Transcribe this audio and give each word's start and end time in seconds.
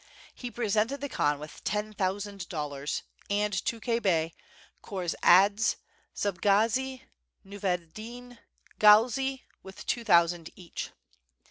He 0.33 0.49
presented 0.49 0.99
the 0.99 1.07
Khan 1.09 1.37
with 1.37 1.63
ten 1.63 1.93
thousand 1.93 2.49
dollars 2.49 3.03
and 3.29 3.53
Tukhay 3.53 4.01
Bey, 4.01 4.33
Korz 4.81 5.13
Adze, 5.21 5.75
Suba 6.15 6.39
gazi, 6.41 7.03
Nuv 7.45 7.63
ed 7.63 7.93
Din 7.93 8.39
Galzi, 8.79 9.43
with 9.61 9.85
two 9.85 10.03
thousand 10.03 10.49
each. 10.55 10.89